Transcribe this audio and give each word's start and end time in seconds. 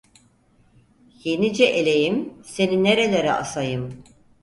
Yenice 1.23 1.65
eleğim, 1.65 2.33
seni 2.43 2.83
nerelere 2.83 3.31
asayım? 3.33 4.03